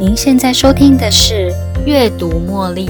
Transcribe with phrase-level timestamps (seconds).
[0.00, 1.52] 您现在收听的是
[1.84, 2.86] 《阅读茉莉》。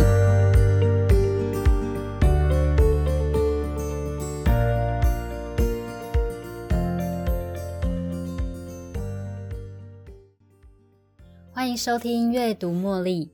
[11.53, 13.27] 欢迎收听《阅读茉莉》。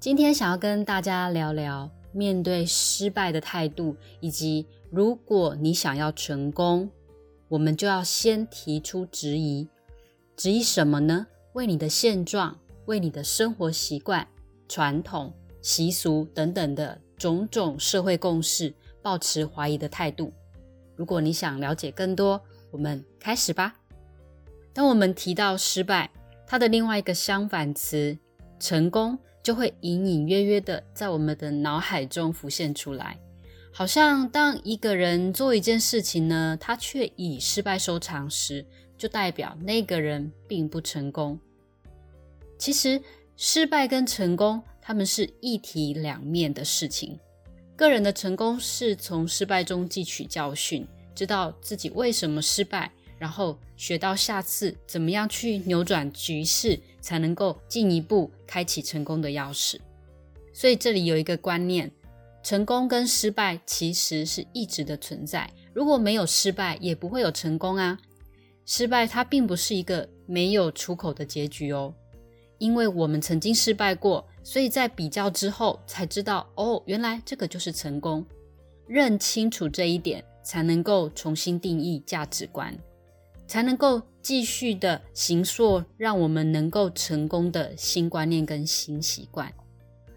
[0.00, 6.90] 今天想要跟大家聊聊面对失败的态度，以及如果你想要成功，
[7.46, 9.68] 我们就要先提出质疑。
[10.34, 11.28] 质疑什么呢？
[11.52, 12.56] 为你的现状。
[12.86, 14.26] 为你的生活习惯、
[14.68, 20.32] 传统习俗等等的种种社会共识，保持怀疑的态度。
[20.96, 23.76] 如果你想了解更多，我们开始吧。
[24.72, 26.10] 当我们提到失败，
[26.46, 28.16] 它的另外一个相反词
[28.60, 33.18] “成功”就会隐隐约约的在我们的脑海中浮现出来。
[33.72, 38.66] 好像当一个人做一件事情呢，他却以失败收场时，
[38.98, 41.38] 就代表那个人并不成功。
[42.60, 43.00] 其实，
[43.38, 47.18] 失败跟成功，他们是一体两面的事情。
[47.74, 59.78] 个人的成功是从失败中汲取教训，知道自己为什么失败，然后学到下次怎么样去扭转局势，才能够进一步开启成功的钥匙。
[60.52, 61.90] 所以这里有一个观念：
[62.42, 65.50] 成功跟失败其实是一直的存在。
[65.72, 67.98] 如果没有失败，也不会有成功啊。
[68.66, 71.94] 失败它并不是一个没有出口的结局哦。
[72.60, 78.24] 因为我们曾经失败过，所以在比较之后才知道，哦，原来这个就是成功。
[78.86, 82.76] 认清楚这一点，才能够重新定义价值观，
[83.46, 89.50] 才能够继续的形塑让我们能够成功的新观念跟新习惯。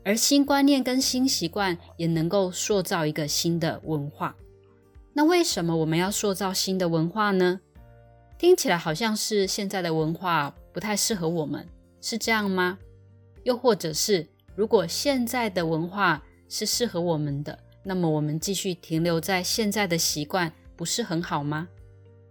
[0.04, 4.36] 而新观念跟新习惯也能够塑造一个新的文化。
[5.14, 7.62] 那为什么我们要塑造新的文化呢？
[8.38, 11.66] 听起来好像是现在的文化不太适合我们。
[12.04, 12.78] 是这样吗？
[13.46, 14.28] 又或者是，
[14.58, 21.66] 如果现在的文化是适合我们的，那么我们继续停留在现在的习惯，不是很好吗？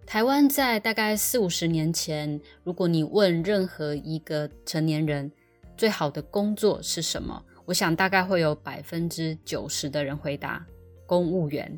[0.05, 5.33] 台湾在大概四五十年前，如果你问任何一个成年人
[5.75, 10.63] 最好的工作是什么，我想大概会有百分之九十的人回答
[11.07, 11.75] 公务员，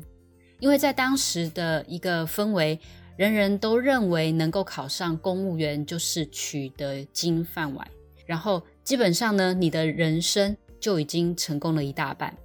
[0.59, 2.77] 因为在当时的一个氛围。
[3.17, 7.87] 人人都认为能够考上公务员就是取得金饭碗，
[8.25, 12.35] 然后基本上呢，你的人生就已经成功了一大半。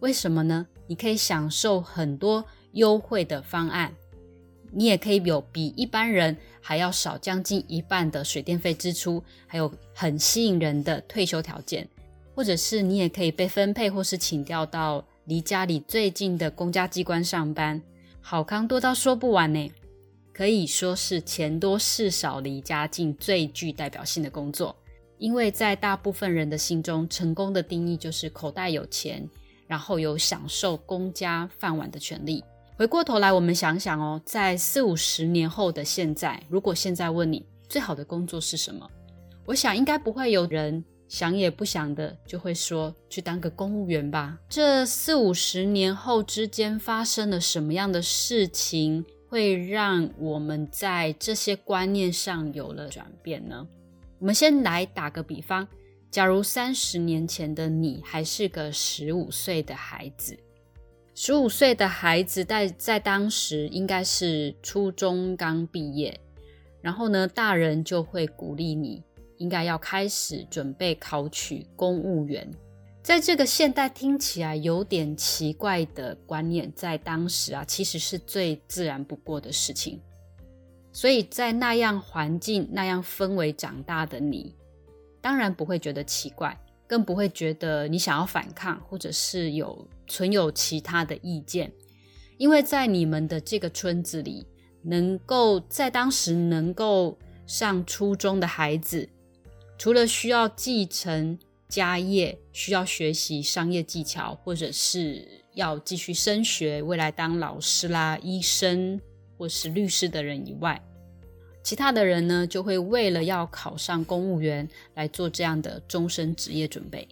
[0.00, 0.66] 为什么呢？
[0.88, 3.94] 你可以享受很多优惠的方案，
[4.72, 11.88] 你也可以有比一般人还要少将近一半的水电费支出，还有很吸引人的退休条件，
[12.34, 17.80] 或者是你也可以被分配或是请调到离家里最近的公家机关上班。
[18.28, 19.70] 好康多到说不完呢，
[20.34, 24.74] 可以说是钱多事少离家近最具代表性的工作。
[25.16, 29.24] 因为在大部分人的心中，成功的定义就是口袋有钱，
[29.68, 32.42] 然后有享受公家饭碗的权利。
[32.76, 38.90] 回过头来，我们想想哦，在四五十年后的现在，如果现在问你最好的工作是什么，
[39.44, 40.84] 我想应该不会有人。
[41.08, 44.38] 想也不想的就会说去当个公务员吧。
[44.48, 53.66] 这四五十年后之间发生了什么样的事情，会让我们在这些观念上有了转变呢？
[54.18, 55.68] 我们先来打个比方，
[56.10, 60.36] 假如三十年前的你还是个十五岁的孩子，
[61.14, 66.18] 十五岁的孩子在在当时应该是初中刚毕业，
[66.80, 69.02] 然后呢，大人就会鼓励你。
[69.38, 72.50] 应该要开始准备考取公务员，
[73.02, 80.00] 在这个现代听起来有点奇怪的观念，在当时啊，其实是最自然不过的事情。
[80.92, 84.54] 所以在那样环境、那样氛围长大的你，
[85.20, 91.70] 当然不会觉得奇怪，更不会觉得你想要反抗，或者是有存有其他的意见，
[92.38, 94.46] 因为在你们的这个村子里，
[94.82, 99.06] 能够在当时能够上初中的孩子。
[99.78, 101.38] 除了需要继承
[101.68, 109.00] 家业、需要学习商业技巧，或者是要继续升学，未来当老师啦、医生
[109.36, 110.80] 或是律师的人以外，
[111.62, 117.06] 其他的人呢，就会为了要考上公务员来做这样的终身职业准备。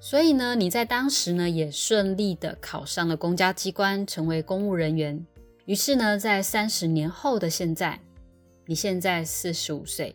[0.00, 5.24] 所以呢，你在当时呢，也顺利的考上了公家机关，成为公务人员。
[5.64, 8.00] 于是呢，在三十年后的现在，
[8.66, 10.14] 你现在四十五岁。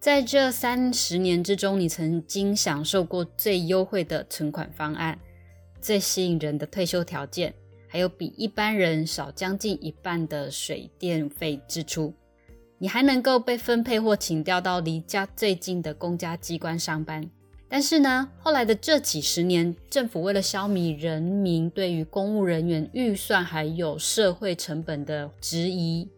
[0.00, 5.18] 在这三十年之中，你曾经享受过最优惠的存款方案、
[5.82, 7.52] 最吸引人的退休条件，
[7.86, 12.14] 还有比一般人少将近一半的水电费支出。
[12.78, 17.30] 你还能够被分配或请调到离家最近的公家机关上班。
[17.68, 26.08] 但是呢，后来的这几十年，政府为了消弭人民对于公务人员预算还有社会成本的质疑，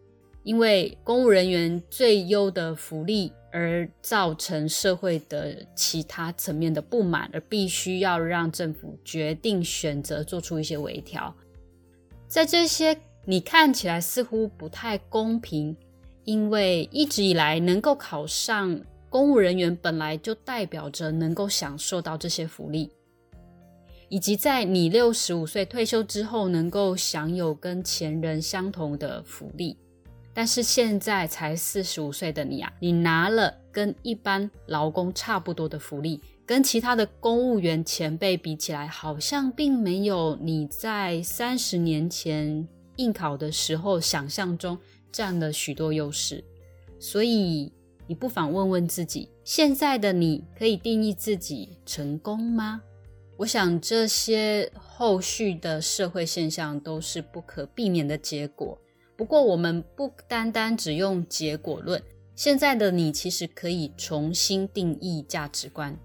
[0.43, 11.33] 因为公务人员最优的福利而造成社会的其他层面的不满，而必须要让政府决定选择做出一些微调。
[12.27, 15.77] 在这些你看起来似乎不太公平，
[16.25, 18.81] 因为一直以来能够考上。
[19.09, 22.89] 公务人员本来就代表着能够享受到这些福利，
[24.09, 29.77] 以及在你六十五岁退休之后能够享有跟前人相同的福利。
[30.33, 44.77] 但是现在才四十五岁的你啊，你拿了跟一般劳工差不多的福利，跟其他的公务员前辈比起来，好像并没有你在三十年前应考的时候想象中
[45.11, 46.43] 占了许多优势，
[46.99, 47.71] 所以。
[48.05, 52.81] 你不妨问问自己：现在的你可以定义自己成功吗？
[53.37, 58.77] 我想这些后续的社会现象都是不可避免的结果。
[59.15, 62.01] 不过，我们不单单只用结果论。
[62.35, 65.97] 现在的你其实可以重新定义价值观。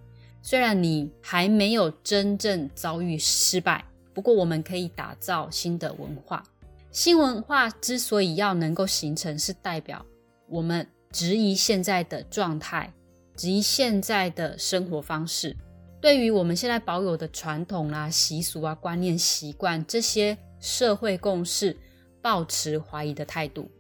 [0.43, 6.43] 虽然你还没有真正遭遇失败，不过我们可以打造新的文化。
[6.91, 10.05] 新文化之所以要能够形成，是代表
[10.49, 10.87] 我们。
[11.11, 12.93] 质疑现在的状态，
[13.35, 15.57] 质疑现在的生活方式，
[16.03, 21.75] 对于我们现在保有的传统啊、习俗啊、观念、习惯这些社会共识，
[22.21, 23.71] 抱持怀疑的态度。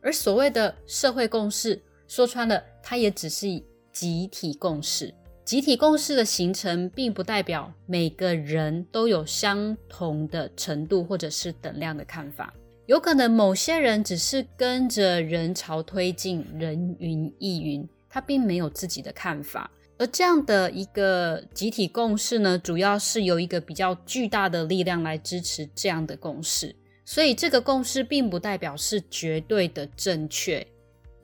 [0.00, 3.46] 而所谓的社会共识，说穿了，它也只是
[3.92, 5.14] 集体共识。
[5.44, 12.54] 集体共识的形成，并不代表每个人都有相同的程度或者是等量的看法。
[12.86, 19.70] 有可能某些人只是跟着人潮推进，人云亦云，他并没有自己的看法。
[19.98, 26.74] 而这样的一个集体共识呢，主要是由一个比较巨大的力量来支持这样的共识。
[27.04, 30.66] 所以，这个共识并不代表是绝对的正确，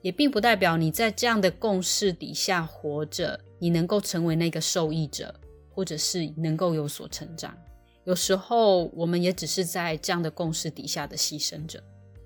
[0.01, 5.33] 也并不代表你在这样的共识底下活着，你能够成为那个受益者，
[5.69, 7.57] 或者是能够有所成长。
[8.03, 11.81] 有时候，我们也只是在这样的共识底下的牺牲者。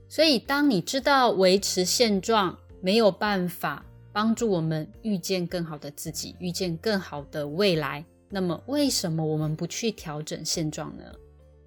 [0.10, 11.04] 所以，当你知道维持现状没有办法帮助我们遇见更好的自己，遇见更好的未来，那么为什么我们不去调整现状呢？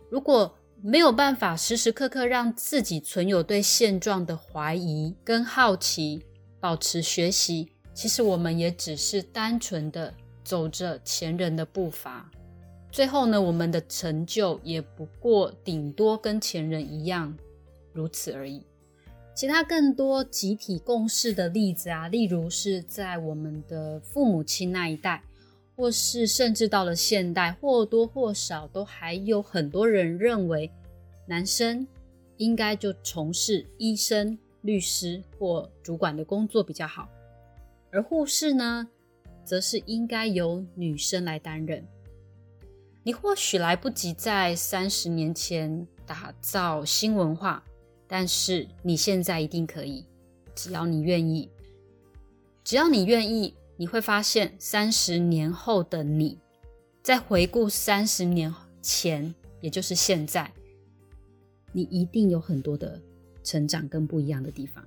[0.09, 6.23] 如果没有办法时时刻刻让自己存有对现状的怀疑跟好奇，
[6.61, 10.13] 保持学习，其实我们也只是单纯的
[10.45, 12.31] 走着前人的步伐。
[12.93, 17.37] 最后呢，我们的成就也不过顶多跟前人一样，
[17.93, 18.63] 如此而已。
[19.35, 25.23] 其他更多集体共识的例子啊，例如是在我们的父母亲那一代，
[25.77, 30.73] 或是甚至到了现代，或多或少都还有很多人认为，
[31.27, 31.87] 男生
[32.39, 37.07] 应该就从事医生、律师或主管的工作比较好，
[37.91, 38.89] 而护士呢，
[39.45, 41.87] 则是应该由女生来担任。
[43.03, 47.63] 你或许来不及在三十年前打造新文化，
[48.09, 50.05] 但是你现在一定可以，
[50.55, 51.51] 只要你愿意。
[52.65, 56.39] 只要你愿意，你会发现三十年后的你，
[57.03, 60.51] 在回顾三十年前，也就是现在，
[61.73, 63.01] 你一定有很多的
[63.45, 64.85] 成长跟不一样的地方。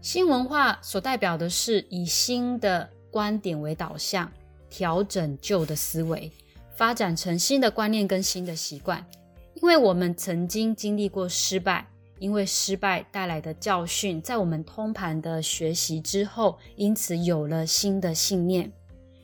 [0.00, 4.30] 新文化所代表的是以新的观点为导向，
[4.68, 6.30] 调整旧的思维。
[6.74, 9.06] 发展成新的观念跟新的习惯，
[9.54, 11.86] 因为我们曾经经历过失败，
[12.22, 18.70] 因为失败带来的教训，在我们通盘的学习之后，因此有了新的信念。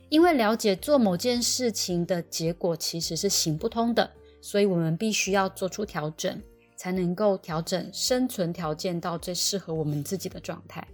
[0.09, 6.41] 因为了解做某件事情的结果其实是行不通的，所以我们必须要做出调整，
[6.75, 10.85] 才能够调整生存条件到最适合我们自己的状态。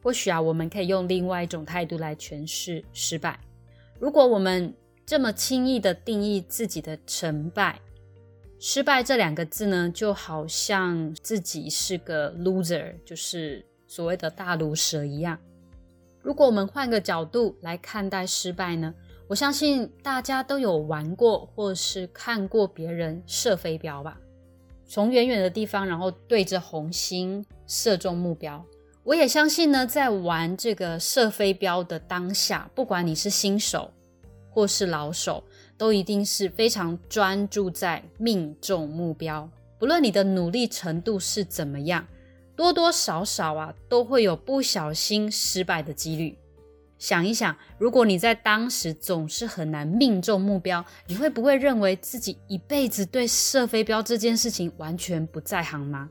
[0.00, 3.36] 或许啊，我们可以用另外一种态度来诠释失败。
[3.98, 4.72] 如果我们
[5.04, 7.80] 这么轻易的定义自己的成败、
[8.60, 15.38] 失败这两个字呢，就好像自己是个 loser，就是所谓的大毒蛇一样。
[16.20, 18.92] 如果我们换个角度来看待失败呢，
[19.28, 24.18] 我相信大家都有玩过或是看过别人射飞镖吧，
[24.84, 28.64] 从远远的地方，然后对着红心射中目标。
[29.04, 33.92] 我也相信呢，在玩这个射飞镖的当下，不管你是新手。
[34.50, 35.44] 或是老手，
[35.78, 39.48] 都一定是非常专注在命中目标。
[39.78, 42.06] 不论你的努力程度是怎么样，
[42.56, 46.36] 多多少少啊都会有不小心失败的几率。
[46.98, 56.08] 想一想，如果你在当时总是很难命中目标，你会不会认为自己一辈子对射飞镖这件事情完全不在行吗？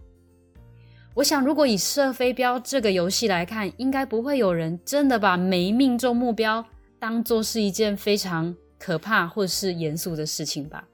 [1.14, 6.64] 我想，如果以射飞镖这个游戏来看，应该不会有人真的把没命中目标
[7.00, 10.88] 当做是一件非常可怕或是严肃的事情吧？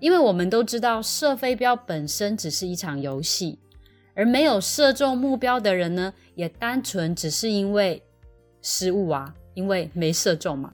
[0.00, 3.58] 因为我们都知道，射飞镖本身只是一场游戏，
[4.14, 8.02] 而没有射中目标的人呢，也单纯只是因为
[8.60, 10.72] 失误啊，因为没射中嘛。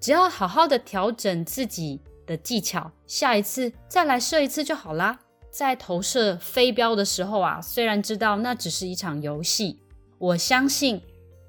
[0.00, 5.20] 只要好好的调整自己的技巧，下一次再来射一次就好啦。
[5.50, 9.78] 在投射飞镖的时候啊，虽然知道那只是一场游戏，
[10.18, 11.00] 我相信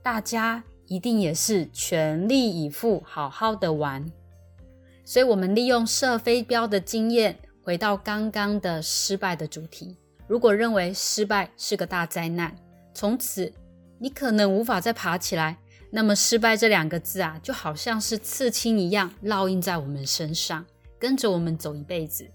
[0.03, 4.05] 大家一定也是全力以赴，好好的玩。
[5.03, 9.97] 所以，我们利用射飞镖的经验，回到刚刚的失败的主题。
[10.27, 12.55] 如果认为失败是个大灾难，
[12.93, 13.53] 从此
[13.99, 15.57] 你可能无法再爬起来，
[15.91, 20.65] 那么“失败”这两个字啊，就好像是刺青一样，烙印在我们身上，
[20.99, 22.27] 跟着我们走一辈子。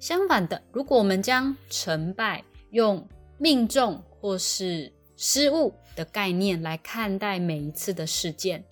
[0.00, 3.06] 相反的，如果我们将成败用
[3.38, 8.62] 命中或是失误的概念来看待每一次的事件，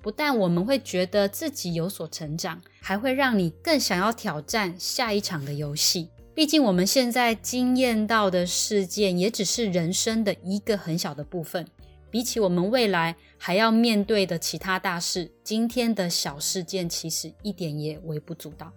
[0.00, 6.08] 不但我们会觉得自己有所成长，还会让你更想要挑战下一场的游戏。
[6.32, 11.66] 毕竟我们现在经验到的事件也只是人生的一个很小的部分，
[12.10, 18.72] 比起我们未来还要面对的其他大事，今天的小事件其实一点也微不足道。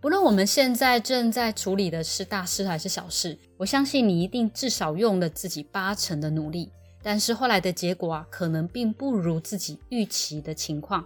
[0.00, 6.70] 不论我们现在正在处理的是大事还是小事，我相信你一定至少用了自己八成的努力。
[7.04, 11.04] 但是后来的结果啊，可能并不如自己预期的情况。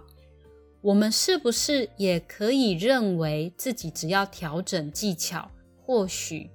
[0.81, 5.51] 我们是不是也可以认为自己只要调整技巧，
[5.85, 6.49] 或许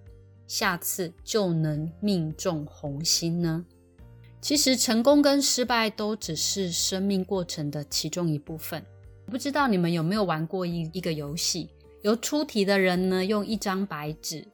[0.47, 3.63] 下次就能命中红心呢？
[4.41, 8.83] 其实成功跟失败都只是生命过程的其中一部分。
[9.27, 11.69] 不知道你们有没有玩过一一个游戏？
[12.01, 14.47] 由出题的人呢，用一张白纸，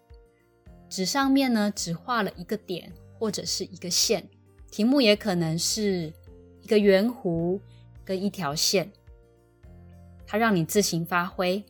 [0.88, 4.28] 纸上面呢只画了一个点或者是一个线，
[4.70, 6.12] 题目也可能是
[6.62, 7.58] 一个圆弧
[8.04, 8.90] 跟一条线，
[10.26, 11.62] 它让你自行发挥，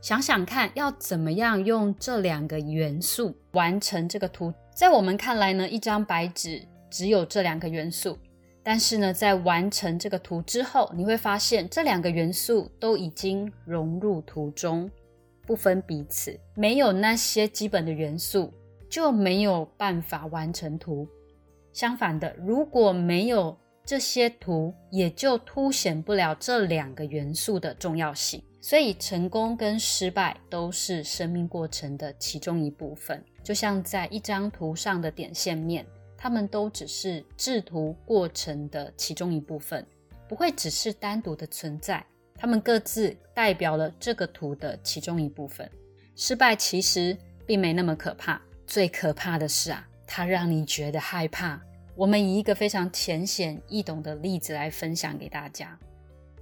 [0.00, 4.52] 想想看要怎么样用这两个元素完成这个图。
[4.74, 8.18] 在我们看来呢，一张白纸只有这两个元素，
[8.62, 14.90] 但是呢，在完成这个图之后，你会发现这两个元素都已经融入图中。
[15.46, 18.52] 不分彼此，没有那些基本的元素，
[18.90, 21.06] 就没有办法完成图。
[21.76, 23.54] 相反的，如果没有
[23.84, 28.42] 这些图，也就凸显不了这两个元素的重要性。
[28.62, 35.84] 所以，成功跟失败都是生命过程的其中一部分，就像在一张图上的点线面，
[36.16, 39.86] 它们都只是制图过程的其中一部分，
[40.26, 42.02] 不会只是单独的存在。
[42.36, 45.70] 它们各自代表了这个图的其中一部分。
[46.14, 47.14] 失败其实
[47.44, 51.60] 并没那么可怕，最可怕的是啊，它让你觉得害怕。
[51.96, 55.78] 我们以一个非常浅显易懂的例子来分享给大家。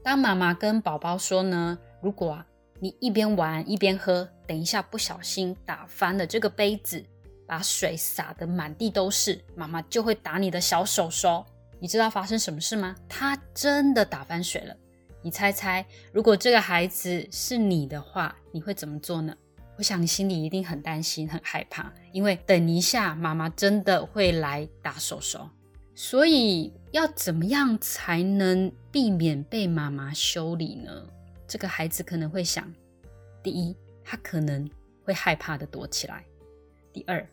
[0.03, 2.47] 当妈妈跟宝宝说呢，如果啊
[2.81, 7.03] 你一边玩一边喝，等一下不小心打翻了这个杯子，
[7.47, 11.47] 把水洒得满地都是，妈妈就会打你的小手手。
[11.79, 12.97] 你知道发生什么事吗？
[13.09, 14.77] 他真的打翻水了。
[15.23, 19.35] 你猜猜，如果这个孩子是你的话，你会怎么做呢？
[19.77, 25.49] 我想你心里一定很担心、很害怕，因为等一下妈妈真的会来打手手。
[25.95, 31.07] 所以要怎么样才能避免被妈妈修理呢？
[31.47, 32.73] 这个孩子可能会想：
[33.43, 34.69] 第一，他可能
[35.05, 36.17] 会害怕的躲起来；
[36.93, 37.27] 第二，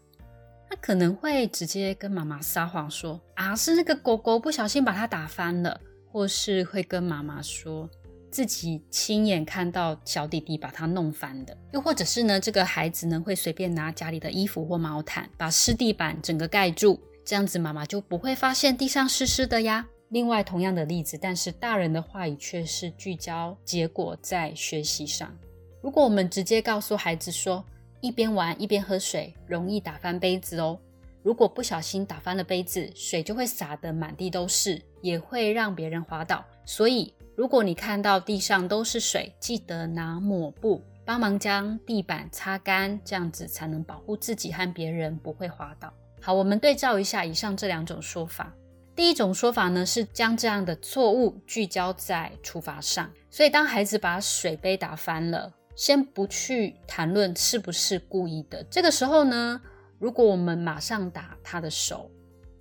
[0.70, 5.80] 他可能会直接跟妈妈撒谎说：啊，是那个狗狗不小心把他打翻了。
[6.14, 7.90] 或是会跟妈妈说
[8.32, 19.86] 自己亲眼看到小弟弟把他弄翻的，又或者是呢，这个孩子呢会随便拿家里的衣服或毛毯把湿地板整个盖住，这样子妈妈就不会发现地上湿湿的呀。
[20.10, 25.38] 另外，同样的例子，但是大人的话语却是聚焦结果在学习上。
[25.82, 27.66] 如果我们直接告诉孩子说，
[28.02, 30.80] 一边玩一边喝水，容易打翻杯子哦。
[31.24, 36.44] 如果不小心打翻了杯子，水就会洒得满地都是，也会让别人滑倒。
[36.66, 45.92] 所以，如果你看到地上都是水，记得拿抹布帮忙将地板擦干，这样子才能保护自己和别人不会滑倒。
[46.22, 48.54] 好，我们对照一下以上这两种说法。
[48.96, 53.10] 第一种说法呢，是将这样的错误聚焦在处罚上。
[53.30, 59.62] 所以，当孩子把水杯打翻了，先不去谈论是不是故意的，这个时候呢？
[59.98, 62.12] 如果我们马上打他的手，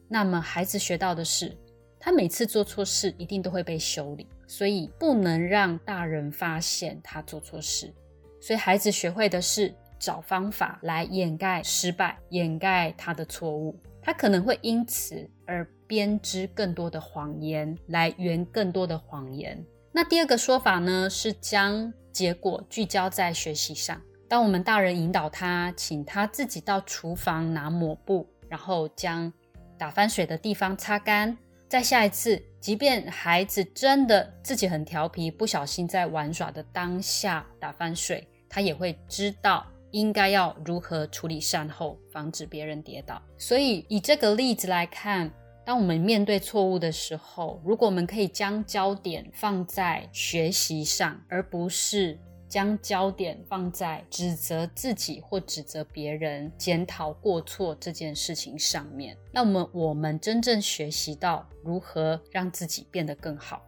[0.08, 1.56] 那么孩子学到的是，
[1.98, 7.94] 他每次做错事一定都会被修理，所以不能让大人发现他做错事。
[8.40, 13.78] 所以孩子学会的是找方法来掩盖失败，掩盖他的错误。
[14.02, 19.64] 他可能会因此而编织更多的谎言，来圆更多的谎言。
[19.92, 24.02] 那第二个说法呢，是将结果聚焦在学习上。
[24.28, 29.32] 当我们大人引导他，请他自己到厨房拿抹布，然后将
[29.78, 31.38] 打翻水的地方擦干。
[31.70, 43.22] 在下一次，即便孩子真的自己很调皮，不小心在玩耍的当下打翻水，他也会知道应该要如何处理善后，防止别人跌倒。
[43.38, 45.30] 所以，以这个例子来看，
[45.64, 52.18] 当我们面对错误的时候，如果我们可以将焦点放在学习上，而不是。
[52.50, 63.62] 将焦点放在指责自己或指责别人、检讨过错这件事情上面，那么我们真正学习到如何让自己变得更好。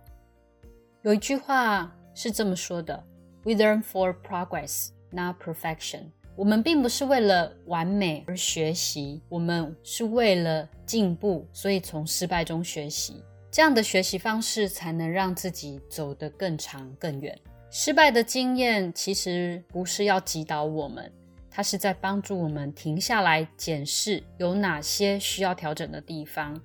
[1.02, 3.02] 有一句话是这么说的
[3.44, 13.22] ：“We learn for progress, not perfection。”我们并不是为了完美而学习，我们是为了进步，所以从失败中学习。
[13.50, 17.38] 这样的学习方式才能让自己走得更长更远。
[17.74, 21.10] 失败的经验其实不是要击倒我们，
[21.50, 26.60] 它是在帮助我们停下来检视有哪些需要调整的地方。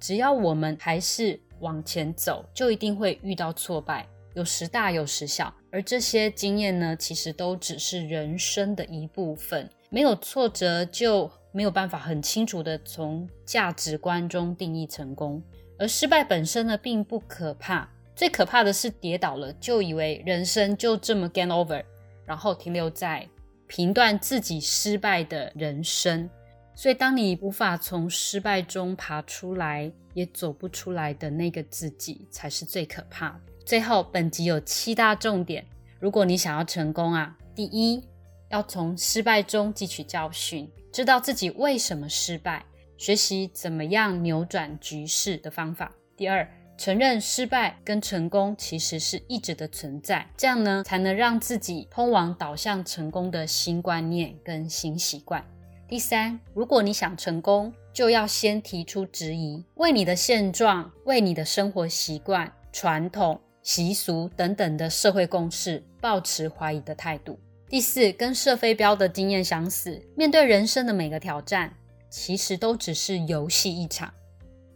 [0.00, 5.52] 只要我们还是往前走，就一定会遇到挫败，有时大有时小。
[5.70, 9.68] 而这些经验呢，其实都只是人生的一部分。
[9.90, 15.42] 没有挫折，就没有办法很清楚的从价值观中定义成功。
[15.78, 17.86] 而失败本身呢，并不可怕。
[18.16, 21.84] 最可怕的是跌倒了，就以为人生就这么 game over，
[22.24, 23.28] 然后停留在
[23.66, 26.28] 评断自己失败的人生。
[26.74, 33.40] 所以，当你无法从失败中爬出来，也走不出来的那个自己，才是最可怕的。
[33.66, 35.62] 最后，本集有七大重点，
[36.00, 38.02] 如果你想要成功啊，第一，
[38.48, 42.64] 要从失败中汲取教训，知道自己为什么失败，
[42.96, 45.92] 学习怎么样扭转局势的方法。
[46.16, 46.48] 第二。
[46.78, 55.42] 承认失败跟成功其实是一直的存在，这样呢才能让自己通往导向成功的新观念跟新习惯。
[55.88, 67.38] 第三，如果你想成功，就要先提出质疑，为你的现状、为你的生活习惯、传统习俗等等的社会共识，保持怀疑的态度。
[67.68, 71.72] 第四，跟射飞镖的经验相似，面对人生的每个挑战，
[72.10, 74.12] 其实都只是游戏一场。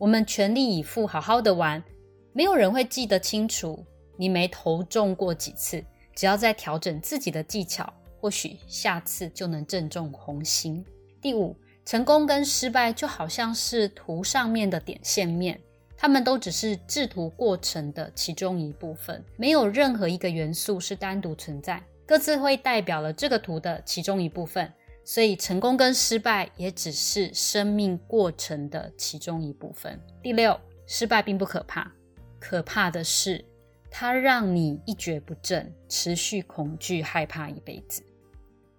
[0.01, 1.85] 我们全力以赴，好好的玩，
[2.33, 3.85] 没有人会记得清楚
[4.17, 5.85] 你没投中过几次。
[6.17, 10.83] 只要在调整自己的技巧，或许下次就能正中红心。
[11.21, 15.61] 第五，成功跟失败就好像是图上面的点线面，
[15.99, 24.73] 它们都只是制图过程的其中一部分，没有任何一个元素是单独存在，各自会代表了这个图的其中一部分。
[25.13, 30.01] 所以，成功跟失败也只是生命过程的其中一部分。
[30.23, 31.91] 第六，失败并不可怕，
[32.39, 33.45] 可怕的是
[33.91, 38.05] 它让你一蹶不振，持续恐惧、害怕一辈子。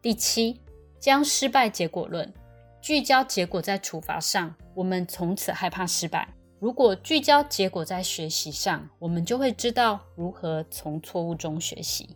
[0.01, 0.61] 第七，
[1.01, 2.33] 将失败结果论
[2.81, 6.25] 聚焦结果在处罚上，我们从此害怕失败；
[6.61, 12.15] 如果聚焦结果在学习上，我们就会知道如何从错误中学习。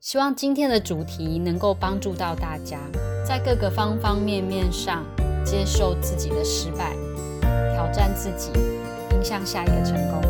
[0.00, 2.78] 希望今天的主题能够帮助到大家，
[3.24, 5.02] 在各个方方面面上
[5.44, 6.94] 接受自己的失败，
[7.72, 8.50] 挑战自己，
[9.12, 10.20] 迎向下一个成功。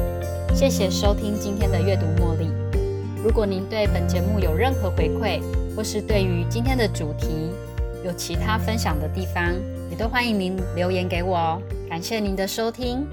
[0.55, 2.49] 谢谢收听今天的阅读茉莉。
[3.23, 5.41] 如果您对本节目有任何回馈，
[5.75, 7.51] 或是对于今天的主题
[8.05, 9.53] 有其他分享的地方，
[9.91, 11.63] 也都欢迎您留言给我哦。
[11.91, 13.05] 感谢您的收听，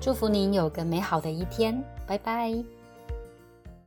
[0.00, 2.77] 祝福您有个美好的一天，拜拜。